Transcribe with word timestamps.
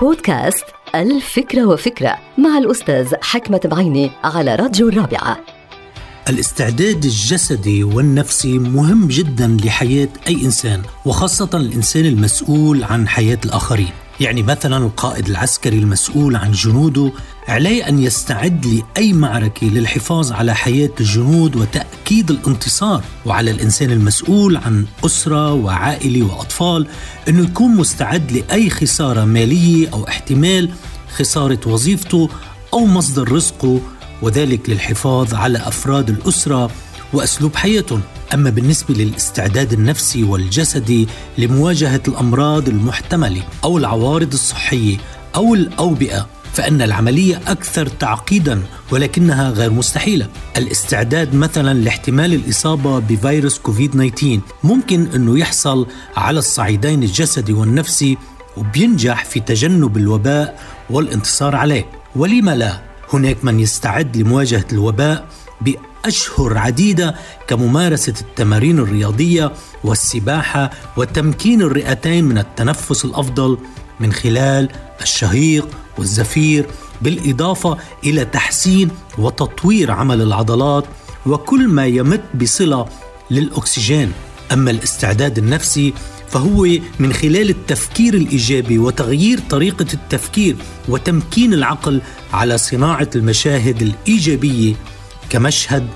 بودكاست 0.00 0.64
الفكرة 0.94 1.66
وفكرة 1.66 2.18
مع 2.38 2.58
الأستاذ 2.58 3.14
حكمة 3.22 3.60
بعيني 3.64 4.10
على 4.24 4.54
راديو 4.54 4.88
الرابعة. 4.88 5.40
الاستعداد 6.28 7.04
الجسدي 7.04 7.84
والنفسي 7.84 8.58
مهم 8.58 9.08
جدا 9.08 9.56
لحياة 9.64 10.08
أي 10.28 10.34
إنسان 10.34 10.82
وخاصة 11.04 11.50
الإنسان 11.54 12.04
المسؤول 12.04 12.84
عن 12.84 13.08
حياة 13.08 13.38
الآخرين. 13.44 14.03
يعني 14.20 14.42
مثلا 14.42 14.76
القائد 14.76 15.28
العسكري 15.28 15.78
المسؤول 15.78 16.36
عن 16.36 16.52
جنوده 16.52 17.12
عليه 17.48 17.88
أن 17.88 17.98
يستعد 17.98 18.66
لأي 18.66 19.12
معركة 19.12 19.66
للحفاظ 19.66 20.32
على 20.32 20.54
حياة 20.54 20.90
الجنود 21.00 21.56
وتأكيد 21.56 22.30
الانتصار 22.30 23.04
وعلى 23.26 23.50
الإنسان 23.50 23.90
المسؤول 23.90 24.56
عن 24.56 24.86
أسرة 25.04 25.52
وعائلة 25.52 26.26
وأطفال 26.26 26.86
أنه 27.28 27.42
يكون 27.42 27.76
مستعد 27.76 28.32
لأي 28.32 28.70
خسارة 28.70 29.24
مالية 29.24 29.88
أو 29.92 30.08
احتمال 30.08 30.70
خسارة 31.16 31.60
وظيفته 31.66 32.28
أو 32.72 32.86
مصدر 32.86 33.32
رزقه 33.32 33.80
وذلك 34.22 34.70
للحفاظ 34.70 35.34
على 35.34 35.58
أفراد 35.58 36.10
الأسرة 36.10 36.70
وأسلوب 37.14 37.56
حياتهم. 37.56 38.00
أما 38.34 38.50
بالنسبة 38.50 38.94
للاستعداد 38.94 39.72
النفسي 39.72 40.22
والجسدي 40.22 41.08
لمواجهة 41.38 42.00
الأمراض 42.08 42.68
المحتملة 42.68 43.42
أو 43.64 43.78
العوارض 43.78 44.32
الصحية 44.32 44.96
أو 45.36 45.54
الأوبئة 45.54 46.26
فإن 46.52 46.82
العملية 46.82 47.40
أكثر 47.46 47.86
تعقيدا 47.86 48.62
ولكنها 48.90 49.50
غير 49.50 49.70
مستحيلة. 49.70 50.28
الاستعداد 50.56 51.34
مثلا 51.34 51.74
لاحتمال 51.74 52.34
الإصابة 52.34 52.98
بفيروس 52.98 53.58
كوفيد 53.58 53.90
19 53.90 54.40
ممكن 54.64 55.06
أنه 55.14 55.38
يحصل 55.38 55.86
على 56.16 56.38
الصعيدين 56.38 57.02
الجسدي 57.02 57.52
والنفسي 57.52 58.18
وبينجح 58.56 59.24
في 59.24 59.40
تجنب 59.40 59.96
الوباء 59.96 60.60
والانتصار 60.90 61.56
عليه. 61.56 61.86
ولم 62.16 62.50
لا؟ 62.50 62.80
هناك 63.12 63.44
من 63.44 63.60
يستعد 63.60 64.16
لمواجهة 64.16 64.64
الوباء 64.72 65.28
بأشهر 66.04 66.58
عديدة 66.58 67.14
كممارسة 67.48 68.14
التمارين 68.20 68.78
الرياضية 68.78 69.52
والسباحة 69.84 70.70
وتمكين 70.96 71.62
الرئتين 71.62 72.24
من 72.24 72.38
التنفس 72.38 73.04
الأفضل 73.04 73.58
من 74.00 74.12
خلال 74.12 74.68
الشهيق 75.02 75.68
والزفير 75.98 76.66
بالإضافة 77.02 77.78
إلى 78.04 78.24
تحسين 78.24 78.90
وتطوير 79.18 79.90
عمل 79.90 80.22
العضلات 80.22 80.84
وكل 81.26 81.68
ما 81.68 81.86
يمت 81.86 82.22
بصلة 82.34 82.86
للأكسجين. 83.30 84.12
أما 84.52 84.70
الاستعداد 84.70 85.38
النفسي 85.38 85.94
فهو 86.28 86.68
من 86.98 87.12
خلال 87.12 87.50
التفكير 87.50 88.14
الإيجابي 88.14 88.78
وتغيير 88.78 89.40
طريقة 89.50 89.86
التفكير 89.94 90.56
وتمكين 90.88 91.54
العقل 91.54 92.02
على 92.32 92.58
صناعة 92.58 93.10
المشاهد 93.16 93.82
الإيجابية 93.82 94.74
كمشهد 95.30 95.88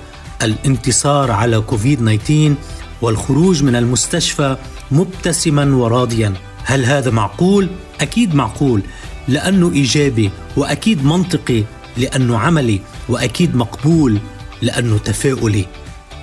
الانتصار 0.43 1.31
على 1.31 1.61
كوفيد 1.61 1.99
19 1.99 2.55
والخروج 3.01 3.63
من 3.63 3.75
المستشفى 3.75 4.57
مبتسما 4.91 5.75
وراضيا. 5.75 6.33
هل 6.63 6.85
هذا 6.85 7.11
معقول؟ 7.11 7.69
أكيد 8.01 8.35
معقول 8.35 8.81
لأنه 9.27 9.71
إيجابي 9.71 10.31
وأكيد 10.57 11.05
منطقي 11.05 11.63
لأنه 11.97 12.37
عملي 12.37 12.81
وأكيد 13.09 13.55
مقبول 13.55 14.19
لأنه 14.61 14.97
تفاؤلي. 14.97 15.65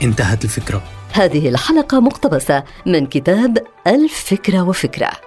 انتهت 0.03 0.45
الفكرة. 0.45 0.83
هذه 1.13 1.49
الحلقة 1.49 2.01
مقتبسة 2.01 2.65
من 2.87 3.07
كتاب 3.07 3.59
الفكرة 3.87 4.63
وفكرة. 4.63 5.26